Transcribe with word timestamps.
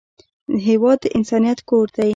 هېواد 0.67 0.97
د 1.03 1.05
انسانیت 1.17 1.59
کور 1.69 1.87
دی. 1.95 2.09